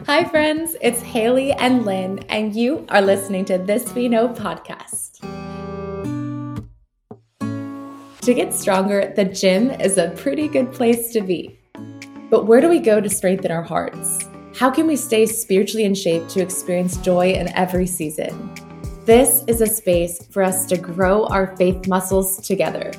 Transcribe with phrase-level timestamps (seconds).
[0.00, 5.20] Hi, friends, it's Haley and Lynn, and you are listening to This We Know podcast.
[8.22, 11.56] To get stronger, the gym is a pretty good place to be.
[12.30, 14.28] But where do we go to strengthen our hearts?
[14.56, 18.50] How can we stay spiritually in shape to experience joy in every season?
[19.04, 22.90] This is a space for us to grow our faith muscles together.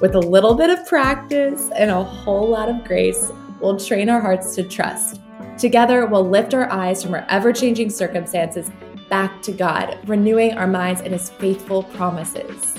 [0.00, 4.20] With a little bit of practice and a whole lot of grace, we'll train our
[4.20, 5.21] hearts to trust
[5.62, 8.68] Together, we'll lift our eyes from our ever changing circumstances
[9.08, 12.74] back to God, renewing our minds in His faithful promises.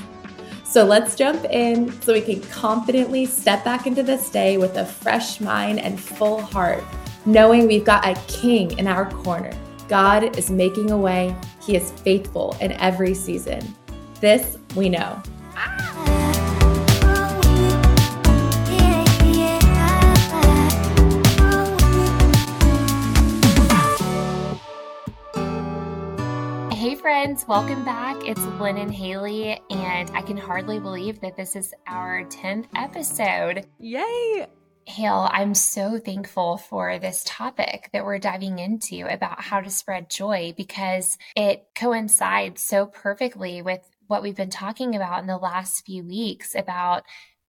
[0.66, 4.86] So let's jump in so we can confidently step back into this day with a
[4.86, 6.84] fresh mind and full heart,
[7.26, 9.58] knowing we've got a king in our corner.
[9.88, 13.62] God is making a way, He is faithful in every season.
[14.20, 15.24] This we know.
[15.56, 16.13] Ah.
[27.04, 28.16] Friends, welcome back.
[28.26, 33.66] It's Lynn and Haley, and I can hardly believe that this is our 10th episode.
[33.78, 34.48] Yay!
[34.86, 40.10] Hale, I'm so thankful for this topic that we're diving into about how to spread
[40.10, 45.86] joy because it coincides so perfectly with what we've been talking about in the last
[45.86, 47.04] few weeks about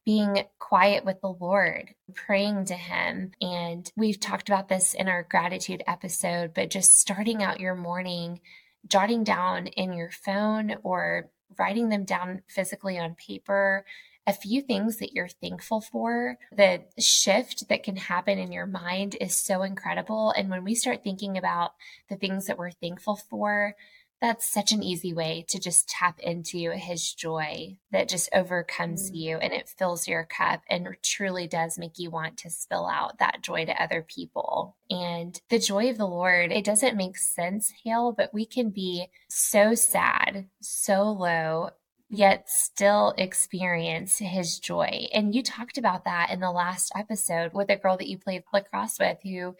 [0.04, 3.30] being quiet with the Lord, praying to Him.
[3.40, 8.40] And we've talked about this in our gratitude episode, but just starting out your morning
[8.88, 13.84] jotting down in your phone or writing them down physically on paper
[14.26, 16.38] a few things that you're thankful for.
[16.56, 20.32] The shift that can happen in your mind is so incredible.
[20.36, 21.72] And when we start thinking about
[22.08, 23.76] the things that we're thankful for,
[24.24, 29.16] that's such an easy way to just tap into his joy that just overcomes mm.
[29.16, 33.18] you and it fills your cup and truly does make you want to spill out
[33.18, 34.78] that joy to other people.
[34.88, 39.08] And the joy of the Lord, it doesn't make sense, Hale, but we can be
[39.28, 41.70] so sad, so low,
[42.08, 45.06] yet still experience his joy.
[45.12, 48.44] And you talked about that in the last episode with a girl that you played
[48.54, 49.54] lacrosse with who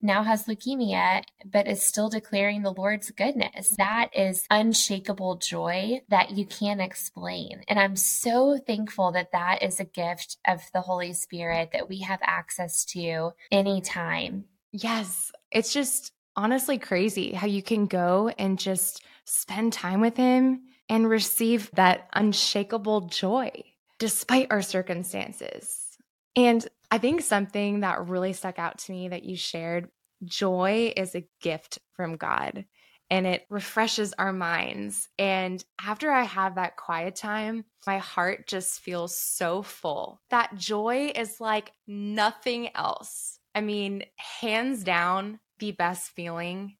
[0.00, 3.74] now has leukemia, but is still declaring the Lord's goodness.
[3.78, 7.62] That is unshakable joy that you can't explain.
[7.68, 12.00] And I'm so thankful that that is a gift of the Holy Spirit that we
[12.00, 14.44] have access to anytime.
[14.72, 15.32] Yes.
[15.50, 21.08] It's just honestly crazy how you can go and just spend time with Him and
[21.08, 23.50] receive that unshakable joy
[23.98, 25.98] despite our circumstances.
[26.36, 29.88] And I think something that really stuck out to me that you shared
[30.24, 32.64] joy is a gift from God
[33.10, 35.08] and it refreshes our minds.
[35.18, 40.20] And after I have that quiet time, my heart just feels so full.
[40.30, 43.38] That joy is like nothing else.
[43.54, 46.76] I mean, hands down, the best feeling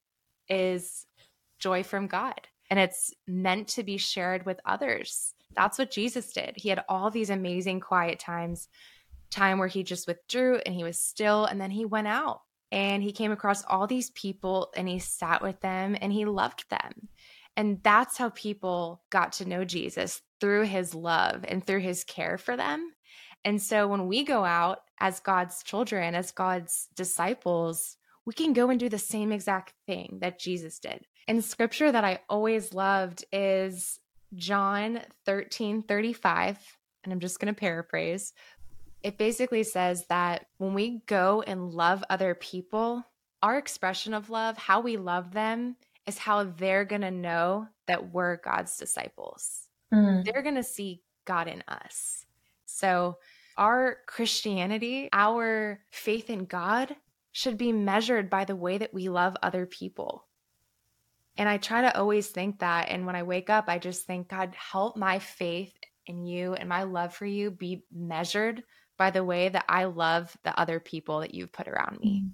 [0.49, 1.07] is
[1.59, 2.41] joy from God.
[2.71, 5.33] And it's meant to be shared with others.
[5.57, 6.53] That's what Jesus did.
[6.57, 8.69] He had all these amazing quiet times
[9.31, 12.41] time where he just withdrew and he was still and then he went out
[12.71, 16.69] and he came across all these people and he sat with them and he loved
[16.71, 17.09] them.
[17.57, 22.39] And that's how people got to know Jesus through his love and through his care
[22.39, 22.93] for them.
[23.45, 27.97] And so when we go out as God's children, as God's disciples,
[28.27, 31.07] we can go and do the same exact thing that Jesus did.
[31.27, 33.99] And scripture that I always loved is
[34.35, 36.59] John 13 35.
[37.05, 38.33] And I'm just going to paraphrase
[39.03, 43.05] it basically says that when we go and love other people,
[43.43, 45.77] our expression of love, how we love them,
[46.07, 49.69] is how they're going to know that we're God's disciples.
[49.93, 50.25] Mm.
[50.25, 52.25] They're going to see God in us.
[52.67, 53.19] So,
[53.57, 56.95] our Christianity, our faith in God
[57.33, 60.25] should be measured by the way that we love other people.
[61.37, 62.89] And I try to always think that.
[62.89, 65.73] And when I wake up, I just think, God, help my faith
[66.07, 68.63] in you and my love for you be measured
[68.99, 72.25] by the way that I love the other people that you've put around me.
[72.25, 72.31] Mm.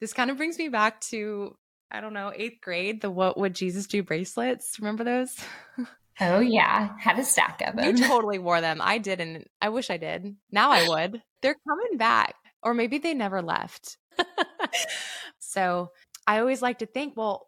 [0.00, 1.56] This kind of brings me back to,
[1.90, 4.78] I don't know, eighth grade, the What Would Jesus Do bracelets.
[4.78, 5.36] Remember those?
[6.20, 6.90] Oh, yeah.
[6.98, 7.96] Had a stack of them.
[7.96, 8.80] You totally wore them.
[8.82, 9.48] I didn't.
[9.60, 10.36] I wish I did.
[10.50, 11.22] Now I would.
[11.42, 12.34] They're coming back.
[12.62, 13.98] Or maybe they never left.
[15.38, 15.90] so
[16.26, 17.46] I always like to think, well,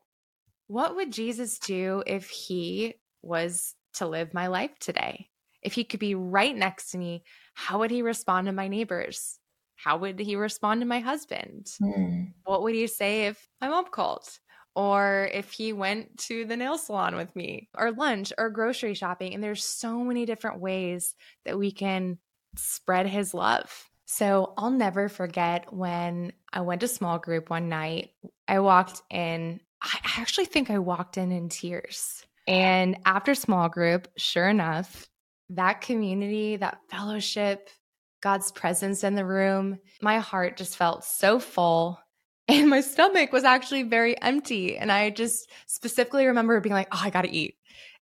[0.69, 5.29] what would Jesus do if he was to live my life today?
[5.63, 7.25] If he could be right next to me,
[7.61, 9.39] how would he respond to my neighbors?
[9.77, 11.67] How would he respond to my husband?
[11.83, 12.33] Mm.
[12.45, 14.27] What would he say if my mom called?
[14.75, 19.35] Or if he went to the nail salon with me, or lunch, or grocery shopping.
[19.35, 21.15] And there's so many different ways
[21.45, 22.19] that we can
[22.57, 23.91] spread his love.
[24.07, 28.11] So I'll never forget when I went to small group one night
[28.49, 29.61] I walked in.
[29.83, 32.25] I actually think I walked in in tears.
[32.47, 35.10] And after small group, sure enough,
[35.51, 37.69] that community, that fellowship,
[38.23, 42.01] God's presence in the room, my heart just felt so full.
[42.49, 44.77] And my stomach was actually very empty.
[44.77, 47.55] And I just specifically remember being like, oh, I got to eat.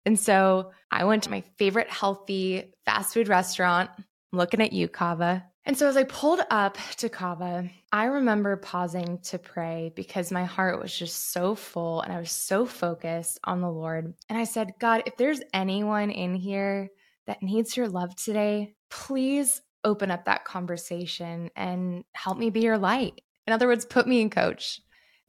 [0.06, 3.90] And so I went to my favorite healthy fast food restaurant.
[3.98, 5.44] I'm looking at you, CAVA.
[5.66, 10.44] And so as I pulled up to CAVA, I remember pausing to pray because my
[10.44, 14.14] heart was just so full and I was so focused on the Lord.
[14.30, 16.88] And I said, God, if there's anyone in here
[17.28, 22.78] that needs your love today, please open up that conversation and help me be your
[22.78, 23.20] light.
[23.46, 24.80] In other words, put me in coach.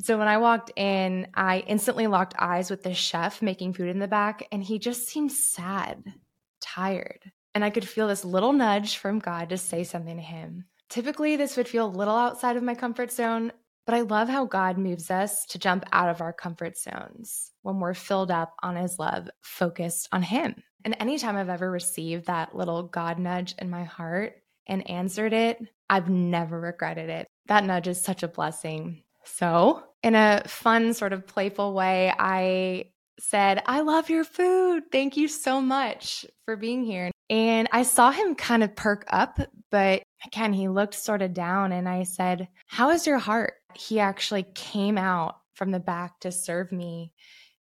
[0.02, 4.00] So when I walked in, I instantly locked eyes with the chef making food in
[4.00, 6.14] the back, and he just seemed sad,
[6.62, 7.32] tired.
[7.54, 10.66] And I could feel this little nudge from God to say something to him.
[10.88, 13.52] Typically, this would feel a little outside of my comfort zone,
[13.90, 17.80] but I love how God moves us to jump out of our comfort zones when
[17.80, 20.62] we're filled up on his love, focused on him.
[20.86, 24.34] And anytime I've ever received that little God nudge in my heart
[24.68, 25.58] and answered it,
[25.90, 27.26] I've never regretted it.
[27.48, 29.02] That nudge is such a blessing.
[29.24, 34.84] So, in a fun, sort of playful way, I said, I love your food.
[34.92, 37.10] Thank you so much for being here.
[37.32, 39.40] And I saw him kind of perk up,
[39.72, 41.72] but again, he looked sort of down.
[41.72, 43.54] And I said, How is your heart?
[43.74, 47.14] He actually came out from the back to serve me.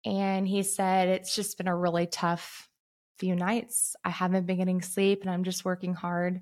[0.05, 2.69] And he said, It's just been a really tough
[3.19, 3.97] few nights.
[4.05, 6.41] I haven't been getting sleep and I'm just working hard.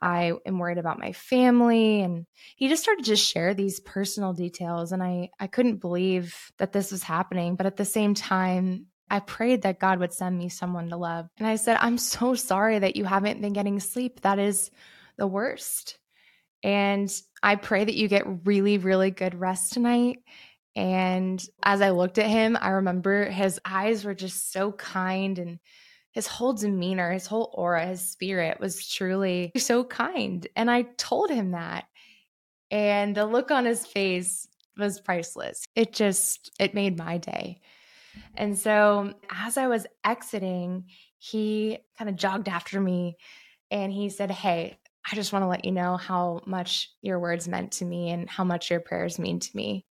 [0.00, 2.02] I am worried about my family.
[2.02, 2.26] And
[2.56, 4.92] he just started to share these personal details.
[4.92, 7.56] And I, I couldn't believe that this was happening.
[7.56, 11.28] But at the same time, I prayed that God would send me someone to love.
[11.38, 14.20] And I said, I'm so sorry that you haven't been getting sleep.
[14.22, 14.70] That is
[15.16, 15.98] the worst.
[16.64, 17.12] And
[17.42, 20.20] I pray that you get really, really good rest tonight.
[20.74, 25.58] And as I looked at him, I remember his eyes were just so kind and
[26.12, 30.46] his whole demeanor, his whole aura, his spirit was truly so kind.
[30.56, 31.84] And I told him that.
[32.70, 35.64] And the look on his face was priceless.
[35.76, 37.60] It just, it made my day.
[38.36, 40.86] And so as I was exiting,
[41.18, 43.16] he kind of jogged after me
[43.70, 44.78] and he said, Hey,
[45.10, 48.28] I just want to let you know how much your words meant to me and
[48.28, 49.84] how much your prayers mean to me.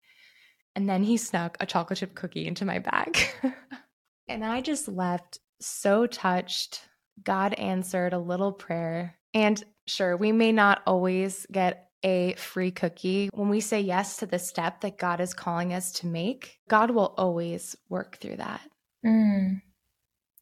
[0.74, 3.18] And then he snuck a chocolate chip cookie into my bag.
[4.28, 6.80] and I just left so touched.
[7.22, 9.18] God answered a little prayer.
[9.34, 13.28] And sure, we may not always get a free cookie.
[13.32, 16.90] When we say yes to the step that God is calling us to make, God
[16.90, 18.62] will always work through that.
[19.04, 19.60] Mm,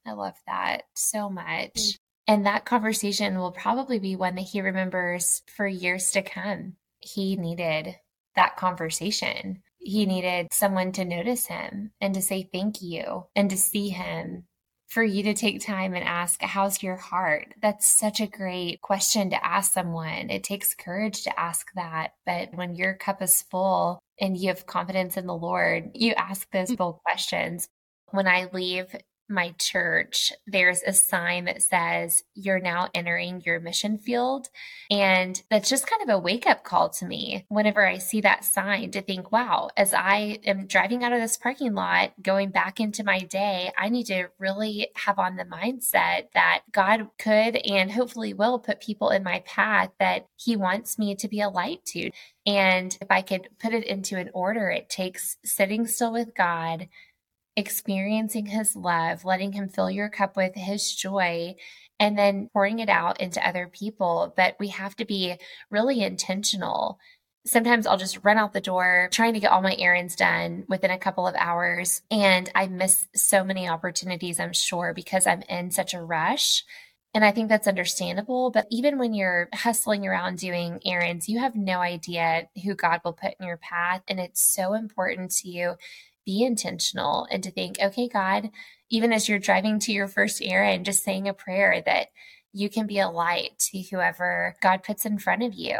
[0.06, 1.98] I love that so much.
[2.30, 6.74] And that conversation will probably be one that he remembers for years to come.
[7.00, 7.96] He needed
[8.36, 9.64] that conversation.
[9.78, 14.44] He needed someone to notice him and to say thank you and to see him
[14.86, 17.52] for you to take time and ask, How's your heart?
[17.60, 20.30] That's such a great question to ask someone.
[20.30, 22.12] It takes courage to ask that.
[22.24, 26.48] But when your cup is full and you have confidence in the Lord, you ask
[26.52, 26.76] those hmm.
[26.76, 27.68] bold questions.
[28.12, 28.94] When I leave
[29.30, 34.48] my church, there's a sign that says, You're now entering your mission field.
[34.90, 38.44] And that's just kind of a wake up call to me whenever I see that
[38.44, 42.80] sign to think, wow, as I am driving out of this parking lot, going back
[42.80, 47.90] into my day, I need to really have on the mindset that God could and
[47.92, 51.84] hopefully will put people in my path that He wants me to be a light
[51.86, 52.10] to.
[52.46, 56.88] And if I could put it into an order, it takes sitting still with God
[57.56, 61.54] experiencing his love, letting him fill your cup with his joy,
[61.98, 64.32] and then pouring it out into other people.
[64.36, 65.36] But we have to be
[65.70, 66.98] really intentional.
[67.46, 70.90] Sometimes I'll just run out the door trying to get all my errands done within
[70.90, 72.02] a couple of hours.
[72.10, 76.64] And I miss so many opportunities, I'm sure, because I'm in such a rush.
[77.12, 78.50] And I think that's understandable.
[78.50, 83.14] But even when you're hustling around doing errands, you have no idea who God will
[83.14, 84.02] put in your path.
[84.06, 85.74] And it's so important to you
[86.24, 88.50] be intentional and to think, okay, God,
[88.90, 92.08] even as you're driving to your first errand, just saying a prayer that
[92.52, 95.78] you can be a light to whoever God puts in front of you.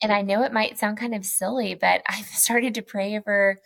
[0.00, 3.60] And I know it might sound kind of silly, but I've started to pray over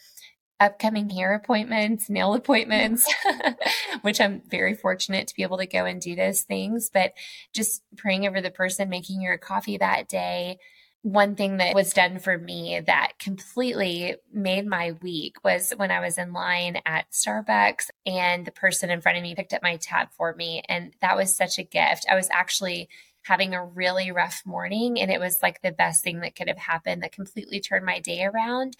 [0.59, 3.11] upcoming hair appointments, nail appointments,
[4.03, 6.91] which I'm very fortunate to be able to go and do those things.
[6.93, 7.15] But
[7.55, 10.59] just praying over the person making your coffee that day,
[11.03, 16.01] one thing that was done for me that completely made my week was when I
[16.01, 19.77] was in line at Starbucks and the person in front of me picked up my
[19.77, 20.63] tab for me.
[20.69, 22.07] And that was such a gift.
[22.11, 22.91] I was actually
[23.23, 26.59] having a really rough morning and it was like the best thing that could have
[26.59, 28.77] happened that completely turned my day around.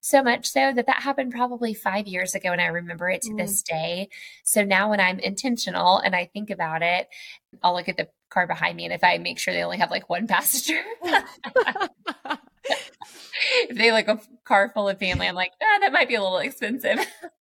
[0.00, 3.30] So much so that that happened probably five years ago, and I remember it to
[3.30, 3.38] mm.
[3.38, 4.10] this day.
[4.42, 7.08] So now, when I'm intentional and I think about it,
[7.62, 9.90] I'll look at the car behind me, and if I make sure they only have
[9.90, 10.80] like one passenger,
[13.68, 16.22] if they like a car full of family, I'm like, ah, that might be a
[16.22, 16.98] little expensive.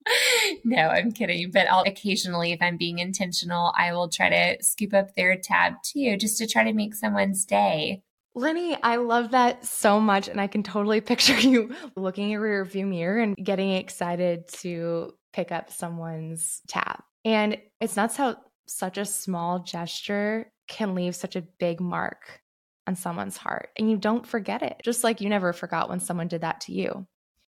[0.65, 1.51] no, I'm kidding.
[1.51, 5.75] But I'll occasionally, if I'm being intentional, I will try to scoop up their tab
[5.85, 8.03] too, just to try to make someone's day.
[8.35, 10.29] Lenny, I love that so much.
[10.29, 15.13] And I can totally picture you looking at your review mirror and getting excited to
[15.33, 17.01] pick up someone's tab.
[17.25, 22.41] And it's nuts how such a small gesture can leave such a big mark
[22.87, 26.29] on someone's heart and you don't forget it, just like you never forgot when someone
[26.29, 27.07] did that to you.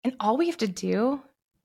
[0.04, 1.22] And all we have to do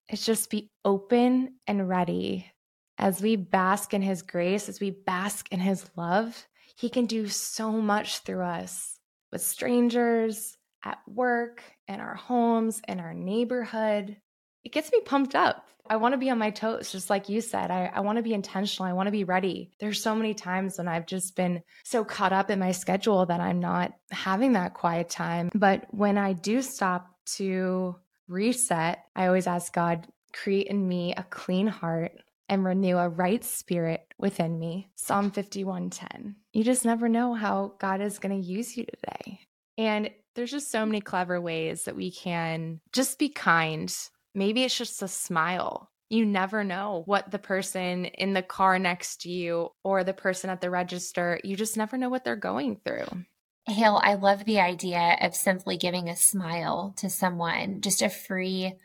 [0.09, 2.51] is just be open and ready
[2.97, 6.47] as we bask in his grace, as we bask in his love.
[6.75, 8.99] He can do so much through us
[9.31, 14.17] with strangers, at work, in our homes, in our neighborhood.
[14.63, 15.67] It gets me pumped up.
[15.89, 17.71] I want to be on my toes, just like you said.
[17.71, 18.87] I, I want to be intentional.
[18.87, 19.71] I want to be ready.
[19.79, 23.39] There's so many times when I've just been so caught up in my schedule that
[23.39, 25.49] I'm not having that quiet time.
[25.55, 27.95] But when I do stop to
[28.27, 32.11] reset, I always ask God, create in me a clean heart
[32.47, 34.89] and renew a right spirit within me.
[34.95, 36.35] Psalm 51:10.
[36.53, 39.41] You just never know how God is going to use you today.
[39.77, 43.93] And there's just so many clever ways that we can just be kind
[44.39, 45.91] Maybe it's just a smile.
[46.09, 50.49] You never know what the person in the car next to you or the person
[50.49, 53.25] at the register, you just never know what they're going through.
[53.65, 58.75] Hale, I love the idea of simply giving a smile to someone, just a free,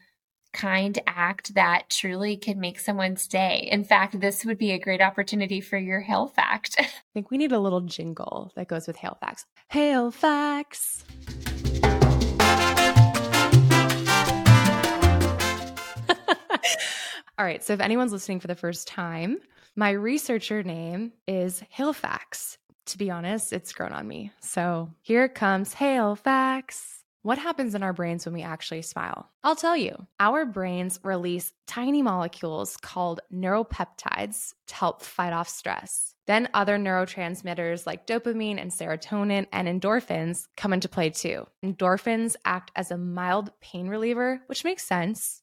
[0.53, 3.69] kind act that truly can make someone's day.
[3.71, 6.75] In fact, this would be a great opportunity for your Hale fact.
[6.81, 9.47] I think we need a little jingle that goes with Hale facts.
[9.69, 11.05] Hale facts.
[17.39, 17.63] All right.
[17.65, 19.39] So if anyone's listening for the first time,
[19.75, 22.59] my researcher name is Halefax.
[22.87, 24.31] To be honest, it's grown on me.
[24.41, 27.01] So here comes Halefax.
[27.23, 29.31] What happens in our brains when we actually smile?
[29.43, 30.07] I'll tell you.
[30.21, 36.15] Our brains release tiny molecules called neuropeptides to help fight off stress.
[36.27, 41.47] Then other neurotransmitters like dopamine and serotonin and endorphins come into play too.
[41.65, 45.43] Endorphins act as a mild pain reliever, which makes sense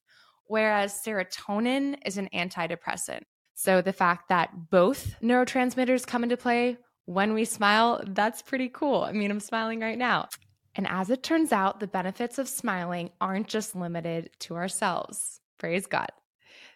[0.51, 3.21] whereas serotonin is an antidepressant.
[3.53, 9.03] So the fact that both neurotransmitters come into play when we smile, that's pretty cool.
[9.03, 10.27] I mean, I'm smiling right now.
[10.75, 15.39] And as it turns out, the benefits of smiling aren't just limited to ourselves.
[15.57, 16.09] Praise God.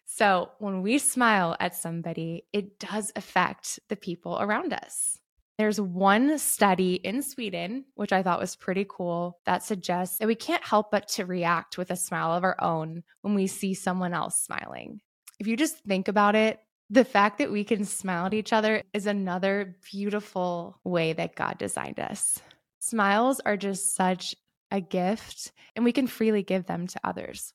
[0.05, 5.19] So when we smile at somebody, it does affect the people around us.
[5.57, 10.35] There's one study in Sweden, which I thought was pretty cool, that suggests that we
[10.35, 14.13] can't help but to react with a smile of our own when we see someone
[14.13, 14.99] else smiling.
[15.39, 16.59] If you just think about it,
[16.89, 21.57] the fact that we can smile at each other is another beautiful way that God
[21.57, 22.41] designed us.
[22.79, 24.35] Smiles are just such
[24.71, 27.53] a gift, and we can freely give them to others.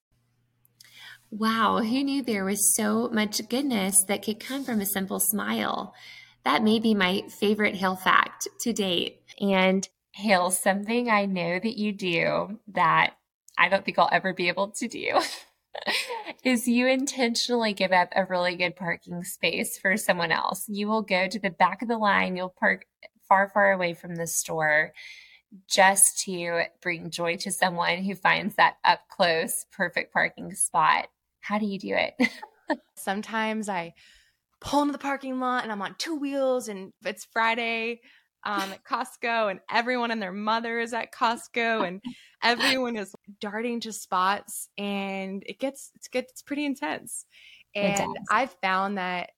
[1.31, 5.95] Wow, who knew there was so much goodness that could come from a simple smile?
[6.45, 9.23] That may be my favorite Hale fact to date.
[9.41, 13.15] And Hale, something I know that you do that
[13.59, 15.21] I don't think I'll ever be able to do
[16.45, 20.65] is you intentionally give up a really good parking space for someone else.
[20.69, 22.87] You will go to the back of the line, you'll park
[23.29, 24.93] far, far away from the store
[25.69, 31.09] just to bring joy to someone who finds that up close, perfect parking spot.
[31.41, 32.15] How do you do it?
[32.95, 33.95] Sometimes I
[34.61, 38.01] pull into the parking lot and I'm on two wheels and it's Friday
[38.45, 42.01] um, at Costco and everyone and their mother is at Costco and
[42.43, 47.27] everyone is darting to spots and it gets it's gets pretty intense.
[47.75, 49.31] And I've found that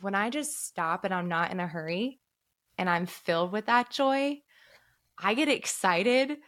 [0.00, 2.20] when I just stop and I'm not in a hurry
[2.78, 4.40] and I'm filled with that joy,
[5.18, 6.38] I get excited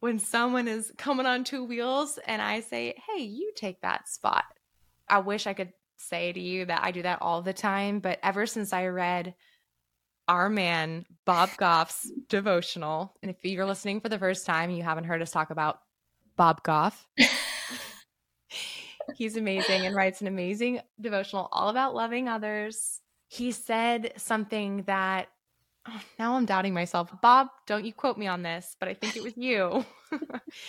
[0.00, 4.44] when someone is coming on two wheels and I say, "Hey, you take that spot."
[5.08, 5.72] I wish I could
[6.08, 9.34] say to you that I do that all the time, but ever since I read
[10.28, 15.04] our man Bob Goff's devotional, and if you're listening for the first time, you haven't
[15.04, 15.80] heard us talk about
[16.36, 17.06] Bob Goff.
[19.16, 23.00] He's amazing and writes an amazing devotional all about loving others.
[23.28, 25.28] He said something that
[25.88, 27.12] oh, now I'm doubting myself.
[27.20, 29.84] Bob, don't you quote me on this, but I think it was you.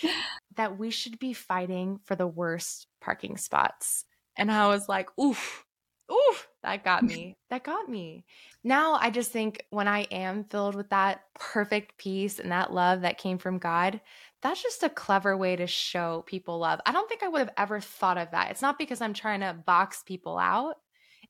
[0.56, 4.04] that we should be fighting for the worst parking spots
[4.36, 5.64] and I was like, oof,
[6.10, 7.36] oof, that got me.
[7.50, 8.24] that got me.
[8.62, 13.02] Now I just think when I am filled with that perfect peace and that love
[13.02, 14.00] that came from God,
[14.42, 16.80] that's just a clever way to show people love.
[16.84, 18.50] I don't think I would have ever thought of that.
[18.50, 20.76] It's not because I'm trying to box people out,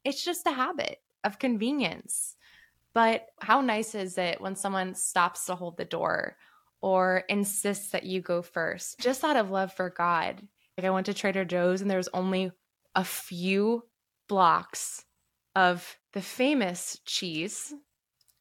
[0.05, 2.37] it's just a habit of convenience.
[2.93, 6.37] But how nice is it when someone stops to hold the door
[6.81, 10.47] or insists that you go first, just out of love for God?
[10.79, 12.53] Like I went to Trader Joe's and there was only
[12.95, 13.83] a few
[14.29, 15.05] blocks
[15.55, 17.75] of the famous cheese.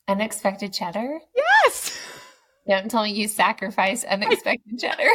[0.07, 1.19] Unexpected cheddar?
[1.35, 1.99] Yes.
[2.67, 5.09] Don't tell me you sacrifice unexpected cheddar.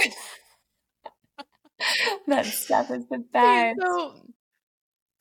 [2.27, 3.79] that stuff is the best.
[3.81, 4.15] So,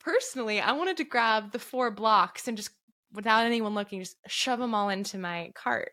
[0.00, 2.70] personally, I wanted to grab the four blocks and just,
[3.12, 5.92] without anyone looking, just shove them all into my cart.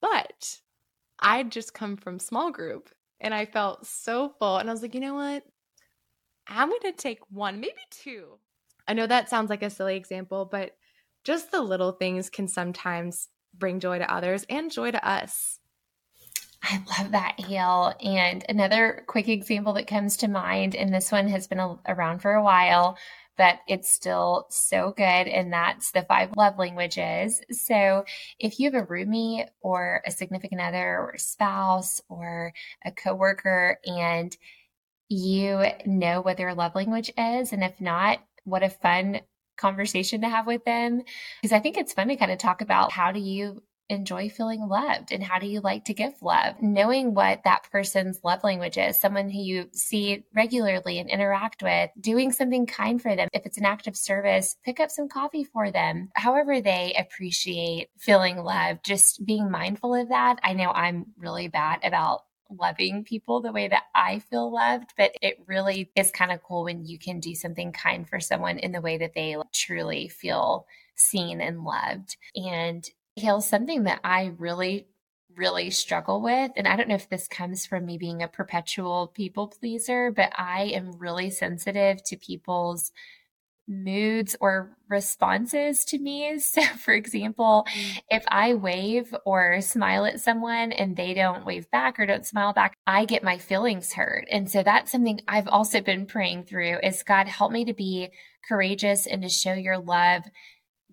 [0.00, 0.58] But
[1.18, 4.56] I'd just come from small group and I felt so full.
[4.56, 5.44] And I was like, you know what?
[6.50, 8.38] I'm going to take one, maybe two.
[8.88, 10.76] I know that sounds like a silly example, but
[11.24, 15.58] just the little things can sometimes bring joy to others and joy to us.
[16.62, 17.94] I love that, Hale.
[18.02, 22.34] And another quick example that comes to mind, and this one has been around for
[22.34, 22.98] a while,
[23.38, 27.40] but it's still so good, and that's the five love languages.
[27.50, 28.04] So
[28.38, 32.52] if you have a roomie or a significant other or a spouse or
[32.84, 34.36] a coworker, and
[35.10, 39.20] you know what their love language is, and if not, what a fun
[39.58, 41.02] conversation to have with them.
[41.42, 44.68] Because I think it's fun to kind of talk about how do you enjoy feeling
[44.68, 46.54] loved and how do you like to give love?
[46.62, 51.90] Knowing what that person's love language is someone who you see regularly and interact with
[52.00, 55.42] doing something kind for them if it's an act of service pick up some coffee
[55.42, 56.08] for them.
[56.14, 61.80] However they appreciate feeling loved just being mindful of that i know i'm really bad
[61.82, 62.20] about
[62.58, 66.64] loving people the way that I feel loved, but it really is kind of cool
[66.64, 70.66] when you can do something kind for someone in the way that they truly feel
[70.94, 72.16] seen and loved.
[72.34, 74.86] And Hale, something that I really
[75.36, 76.52] really struggle with.
[76.56, 80.32] And I don't know if this comes from me being a perpetual people pleaser, but
[80.36, 82.92] I am really sensitive to people's
[83.70, 86.38] moods or responses to me.
[86.50, 88.02] So, for example, mm.
[88.10, 92.52] if I wave or smile at someone and they don't wave back or don't smile
[92.52, 94.26] back, I get my feelings hurt.
[94.30, 98.08] And so that's something I've also been praying through is God help me to be
[98.48, 100.24] courageous and to show your love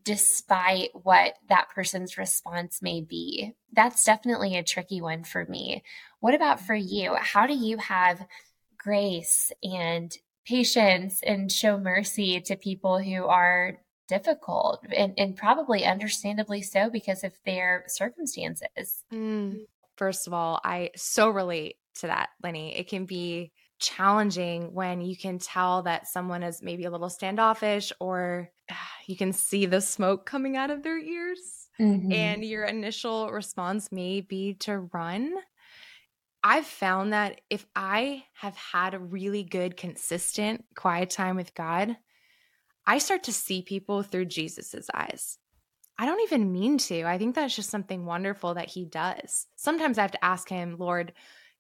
[0.04, 3.54] despite what that person's response may be.
[3.74, 5.84] That's definitely a tricky one for me.
[6.20, 7.16] What about for you?
[7.16, 8.26] How do you have
[8.78, 10.16] grace and
[10.48, 17.24] patience and show mercy to people who are difficult and, and probably understandably so because
[17.24, 19.04] of their circumstances.
[19.14, 19.66] Mm.
[19.98, 22.78] First of all, I so relate to that, Lenny.
[22.78, 27.92] It can be challenging when you can tell that someone is maybe a little standoffish
[28.00, 28.50] or
[29.08, 31.68] you can see the smoke coming out of their ears.
[31.80, 32.12] Mm-hmm.
[32.12, 35.34] And your initial response may be to run
[36.50, 41.98] I've found that if I have had a really good, consistent quiet time with God,
[42.86, 45.40] I start to see people through Jesus's eyes.
[46.00, 47.04] I don't even mean to.
[47.04, 49.48] I think that's just something wonderful that he does.
[49.58, 51.12] Sometimes I have to ask him, Lord,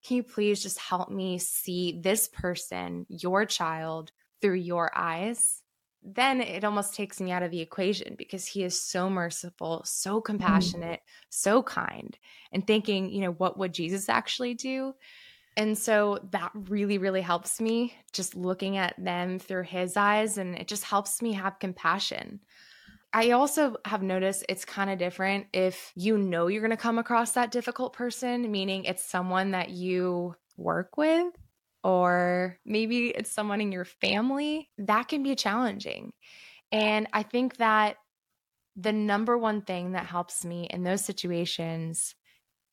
[0.06, 5.64] can you please just help me see this person, your child, through your eyes?
[6.04, 10.20] Then it almost takes me out of the equation because he is so merciful, so
[10.20, 10.26] mm.
[10.26, 12.18] compassionate, so kind,
[12.52, 14.94] and thinking, you know, what would Jesus actually do?
[15.56, 20.56] And so that really, really helps me just looking at them through his eyes, and
[20.56, 22.42] it just helps me have compassion.
[23.14, 27.00] I also have noticed it's kind of different if you know you're going to come
[27.00, 31.34] across that difficult person, meaning it's someone that you work with
[31.84, 36.12] or maybe it's someone in your family, that can be challenging.
[36.72, 37.98] And I think that
[38.76, 42.14] the number one thing that helps me in those situations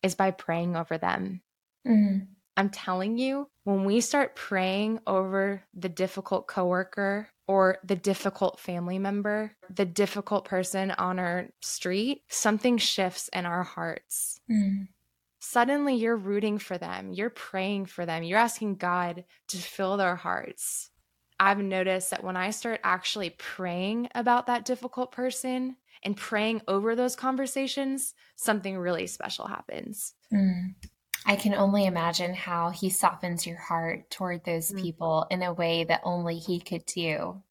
[0.02, 1.42] is by praying over them.
[1.86, 2.24] Mm-hmm.
[2.56, 8.98] I'm telling you, when we start praying over the difficult coworker or the difficult family
[8.98, 14.40] member, the difficult person on our street, something shifts in our hearts.
[14.50, 14.88] Mm
[15.44, 20.16] suddenly you're rooting for them, you're praying for them, you're asking God to fill their
[20.16, 20.90] hearts.
[21.38, 26.96] I've noticed that when I start actually praying about that difficult person and praying over
[26.96, 30.14] those conversations, something really special happens.
[30.32, 30.74] Mm.
[31.26, 34.80] I can only imagine how he softens your heart toward those mm.
[34.80, 37.42] people in a way that only he could do.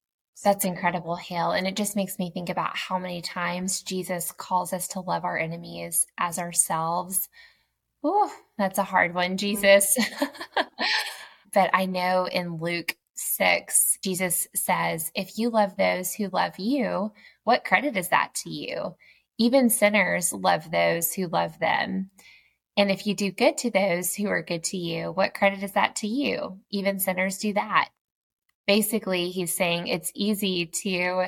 [0.43, 1.51] That's incredible, Hale.
[1.51, 5.25] And it just makes me think about how many times Jesus calls us to love
[5.25, 7.29] our enemies as ourselves
[8.03, 9.35] Oh, that's a hard one, mm-hmm.
[9.37, 9.97] Jesus.
[11.53, 17.13] but I know in Luke 6, Jesus says, If you love those who love you,
[17.43, 18.95] what credit is that to you?
[19.37, 22.09] Even sinners love those who love them.
[22.75, 25.73] And if you do good to those who are good to you, what credit is
[25.73, 26.59] that to you?
[26.71, 27.89] Even sinners do that.
[28.65, 31.25] Basically, he's saying it's easy to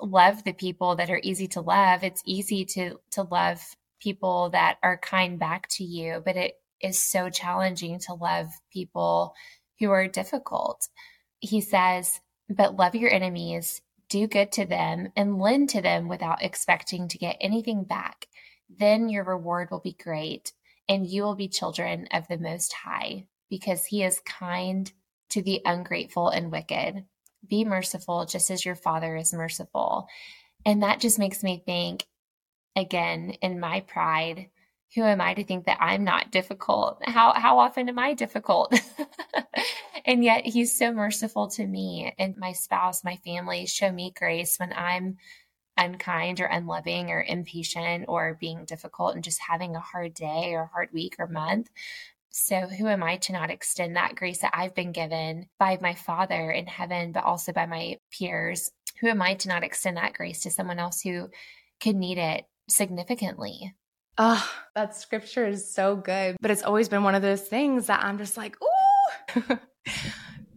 [0.00, 2.04] love the people that are easy to love.
[2.04, 3.62] It's easy to to love
[4.00, 9.34] people that are kind back to you, but it is so challenging to love people
[9.78, 10.88] who are difficult.
[11.40, 16.42] He says, but love your enemies, do good to them, and lend to them without
[16.42, 18.26] expecting to get anything back.
[18.68, 20.52] Then your reward will be great,
[20.88, 24.90] and you will be children of the Most High, because He is kind
[25.30, 27.04] to the ungrateful and wicked.
[27.48, 30.08] Be merciful just as your Father is merciful.
[30.66, 32.04] And that just makes me think
[32.76, 34.48] again, in my pride,
[34.94, 36.98] who am I to think that I'm not difficult?
[37.02, 38.74] How how often am I difficult?
[40.04, 44.56] and yet he's so merciful to me and my spouse, my family show me grace
[44.58, 45.18] when I'm
[45.76, 50.70] unkind or unloving or impatient or being difficult and just having a hard day or
[50.72, 51.68] hard week or month.
[52.32, 55.94] So, who am I to not extend that grace that I've been given by my
[55.94, 58.70] Father in heaven, but also by my peers?
[59.00, 61.28] Who am I to not extend that grace to someone else who
[61.80, 63.74] could need it significantly?
[64.18, 66.36] Oh, that scripture is so good.
[66.40, 69.58] But it's always been one of those things that I'm just like, ooh.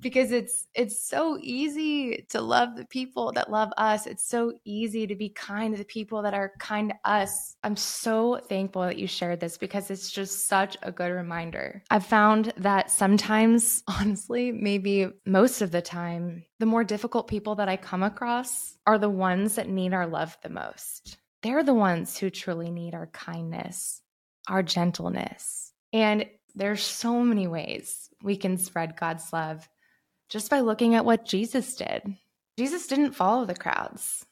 [0.04, 4.06] because it's it's so easy to love the people that love us.
[4.06, 7.56] It's so easy to be kind to the people that are kind to us.
[7.64, 11.82] I'm so thankful that you shared this because it's just such a good reminder.
[11.90, 17.70] I've found that sometimes, honestly, maybe most of the time, the more difficult people that
[17.70, 21.18] I come across are the ones that need our love the most.
[21.44, 24.02] They're the ones who truly need our kindness,
[24.48, 25.74] our gentleness.
[25.92, 26.26] And
[26.56, 29.68] there's so many ways we can spread God's love
[30.30, 32.02] just by looking at what Jesus did.
[32.58, 34.26] Jesus didn't follow the crowds.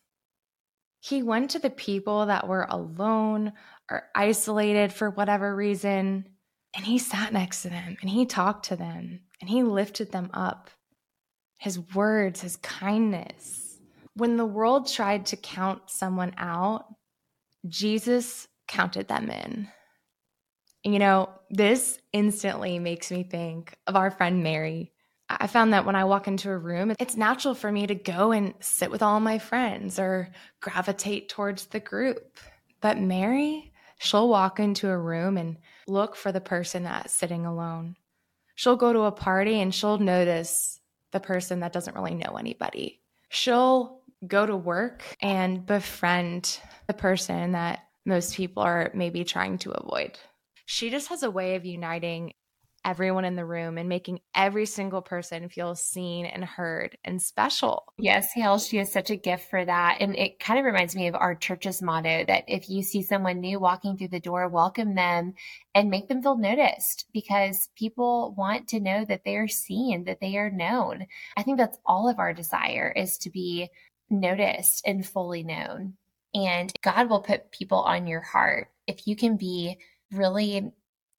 [1.01, 3.53] He went to the people that were alone
[3.89, 6.25] or isolated for whatever reason,
[6.73, 10.29] and he sat next to them and he talked to them and he lifted them
[10.33, 10.69] up.
[11.57, 13.79] His words, his kindness.
[14.13, 16.85] When the world tried to count someone out,
[17.67, 19.67] Jesus counted them in.
[20.83, 24.91] You know, this instantly makes me think of our friend Mary.
[25.29, 28.31] I found that when I walk into a room, it's natural for me to go
[28.31, 32.37] and sit with all my friends or gravitate towards the group.
[32.81, 37.95] But Mary, she'll walk into a room and look for the person that's sitting alone.
[38.55, 40.79] She'll go to a party and she'll notice
[41.11, 43.01] the person that doesn't really know anybody.
[43.29, 49.71] She'll go to work and befriend the person that most people are maybe trying to
[49.71, 50.17] avoid.
[50.65, 52.33] She just has a way of uniting
[52.83, 57.93] everyone in the room and making every single person feel seen and heard and special.
[57.97, 59.97] Yes, Hale, she is such a gift for that.
[59.99, 63.39] And it kind of reminds me of our church's motto that if you see someone
[63.39, 65.33] new walking through the door, welcome them
[65.75, 70.19] and make them feel noticed because people want to know that they are seen, that
[70.19, 71.05] they are known.
[71.37, 73.69] I think that's all of our desire is to be
[74.11, 75.95] noticed and fully known.
[76.33, 79.77] And God will put people on your heart if you can be
[80.11, 80.71] really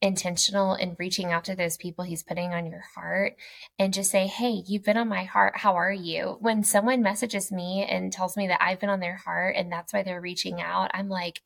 [0.03, 3.37] intentional in reaching out to those people he's putting on your heart
[3.79, 5.57] and just say, Hey, you've been on my heart.
[5.57, 6.37] How are you?
[6.41, 9.93] When someone messages me and tells me that I've been on their heart and that's
[9.93, 11.41] why they're reaching out, I'm like,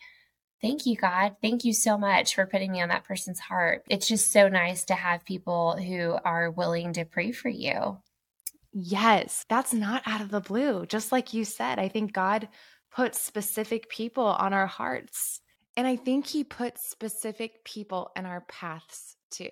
[0.63, 1.37] Thank you, God.
[1.43, 3.85] Thank you so much for putting me on that person's heart.
[3.91, 7.99] It's just so nice to have people who are willing to pray for you.
[8.79, 10.85] Yes, that's not out of the blue.
[10.85, 12.49] Just like you said, I think God
[12.95, 15.41] puts specific people on our hearts
[15.77, 19.51] and I think he puts specific people in our paths too.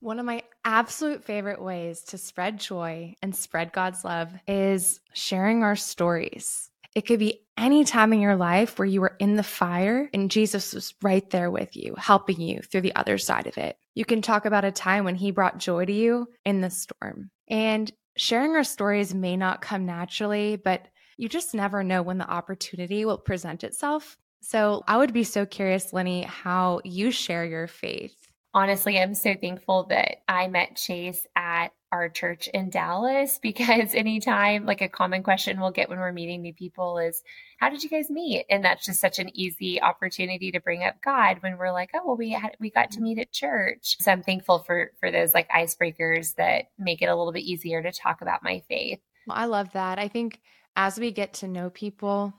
[0.00, 5.62] One of my absolute favorite ways to spread joy and spread God's love is sharing
[5.62, 6.70] our stories.
[6.94, 10.30] It could be any time in your life where you were in the fire and
[10.30, 13.76] Jesus was right there with you, helping you through the other side of it.
[13.94, 17.30] You can talk about a time when he brought joy to you in the storm.
[17.48, 22.30] And sharing our stories may not come naturally, but you just never know when the
[22.30, 24.16] opportunity will present itself.
[24.40, 28.23] So I would be so curious, Lenny, how you share your faith.
[28.54, 34.64] Honestly, I'm so thankful that I met Chase at our church in Dallas because anytime,
[34.64, 37.22] like a common question we'll get when we're meeting new people is,
[37.58, 38.46] How did you guys meet?
[38.48, 42.02] And that's just such an easy opportunity to bring up God when we're like, Oh,
[42.04, 43.96] well, we had, we got to meet at church.
[44.00, 47.82] So I'm thankful for, for those like icebreakers that make it a little bit easier
[47.82, 49.00] to talk about my faith.
[49.26, 49.98] Well, I love that.
[49.98, 50.40] I think
[50.76, 52.34] as we get to know people,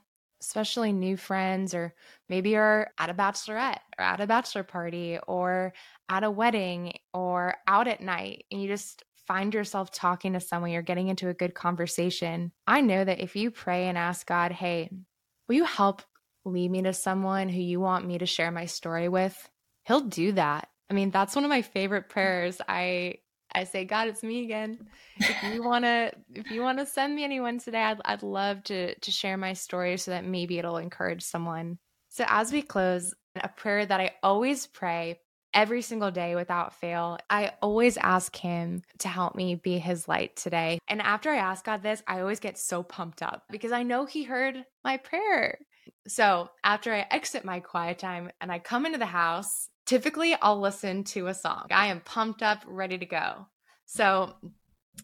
[0.45, 1.93] especially new friends, or
[2.29, 5.73] maybe you're at a bachelorette or at a bachelor party or
[6.09, 10.71] at a wedding or out at night, and you just find yourself talking to someone,
[10.71, 12.51] you're getting into a good conversation.
[12.67, 14.89] I know that if you pray and ask God, hey,
[15.47, 16.03] will you help
[16.45, 19.35] lead me to someone who you want me to share my story with?
[19.83, 20.69] He'll do that.
[20.89, 22.09] I mean, that's one of my favorite mm.
[22.09, 22.61] prayers.
[22.67, 23.15] I
[23.55, 24.87] I say, God, it's me again.
[25.17, 29.11] If you wanna, if you wanna send me anyone today, I'd, I'd love to to
[29.11, 31.79] share my story so that maybe it'll encourage someone.
[32.09, 35.19] So as we close, a prayer that I always pray
[35.53, 37.17] every single day without fail.
[37.29, 40.79] I always ask Him to help me be His light today.
[40.87, 44.05] And after I ask God this, I always get so pumped up because I know
[44.05, 45.57] He heard my prayer.
[46.07, 50.59] So after I exit my quiet time and I come into the house, typically I'll
[50.59, 51.67] listen to a song.
[51.71, 53.47] I am pumped up, ready to go.
[53.85, 54.33] So,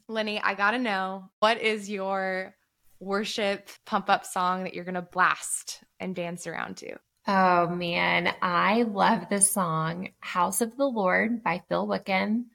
[0.07, 2.55] Lenny, I got to know what is your
[2.99, 6.95] worship pump up song that you're going to blast and dance around to?
[7.27, 12.47] Oh man, I love the song House of the Lord by Phil Wickham.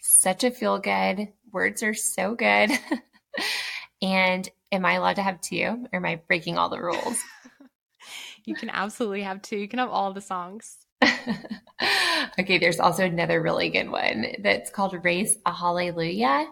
[0.00, 1.28] Such a feel good.
[1.52, 2.70] Words are so good.
[4.02, 7.20] and am I allowed to have two or am I breaking all the rules?
[8.44, 9.56] you can absolutely have two.
[9.56, 10.76] You can have all the songs.
[12.38, 16.46] okay, there's also another really good one that's called Raise a Hallelujah.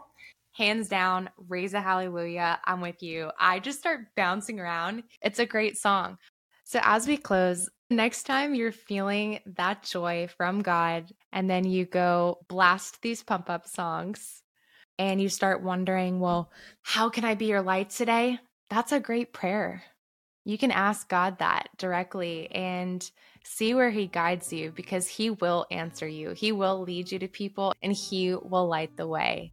[0.52, 2.60] Hands down, Raise a Hallelujah.
[2.64, 3.30] I'm with you.
[3.38, 5.04] I just start bouncing around.
[5.22, 6.18] It's a great song.
[6.64, 11.84] So, as we close, next time you're feeling that joy from God, and then you
[11.84, 14.42] go blast these pump up songs
[14.98, 18.38] and you start wondering, well, how can I be your light today?
[18.68, 19.82] That's a great prayer.
[20.44, 23.08] You can ask God that directly and
[23.44, 26.30] see where He guides you because He will answer you.
[26.30, 29.52] He will lead you to people and He will light the way.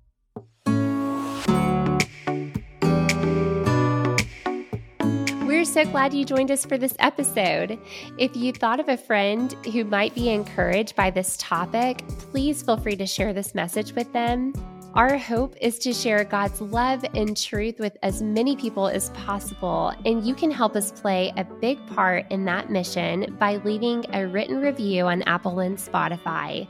[5.45, 7.80] We're so glad you joined us for this episode.
[8.17, 12.78] If you thought of a friend who might be encouraged by this topic, please feel
[12.78, 14.54] free to share this message with them.
[14.98, 19.94] Our hope is to share God's love and truth with as many people as possible,
[20.06, 24.26] and you can help us play a big part in that mission by leaving a
[24.26, 26.68] written review on Apple and Spotify.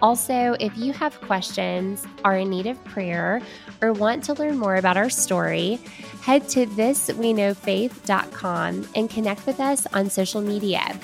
[0.00, 3.42] Also, if you have questions, are in need of prayer,
[3.82, 5.80] or want to learn more about our story,
[6.22, 10.96] head to thisweknowfaith.com and connect with us on social media.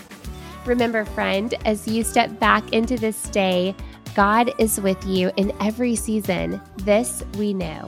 [0.66, 3.74] Remember, friend, as you step back into this day,
[4.14, 6.60] God is with you in every season.
[6.78, 7.86] This we know.